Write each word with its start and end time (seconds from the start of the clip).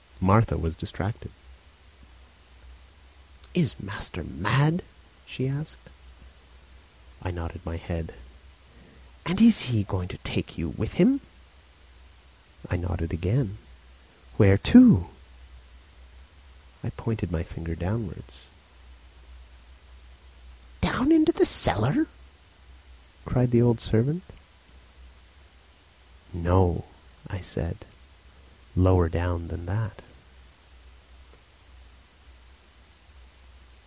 Martha 0.23 0.55
was 0.55 0.75
distracted. 0.75 1.31
"Is 3.55 3.79
master 3.79 4.23
mad?" 4.23 4.83
she 5.25 5.47
asked. 5.47 5.89
I 7.23 7.31
nodded 7.31 7.65
my 7.65 7.77
head. 7.77 8.13
"And 9.25 9.41
is 9.41 9.61
he 9.73 9.81
going 9.81 10.07
to 10.09 10.19
take 10.19 10.59
you 10.59 10.69
with 10.69 10.93
him?" 11.01 11.21
I 12.69 12.77
nodded 12.77 13.11
again. 13.13 13.57
"Where 14.37 14.59
to?" 14.59 15.07
I 16.83 16.91
pointed 16.91 17.31
with 17.31 17.39
my 17.39 17.43
finger 17.43 17.73
downward. 17.73 18.23
"Down 20.81 21.11
into 21.11 21.31
the 21.31 21.47
cellar?" 21.47 22.05
cried 23.25 23.49
the 23.49 23.63
old 23.63 23.79
servant. 23.79 24.21
"No," 26.31 26.85
I 27.27 27.41
said. 27.41 27.85
"Lower 28.75 29.09
down 29.09 29.47
than 29.47 29.65
that." 29.65 30.03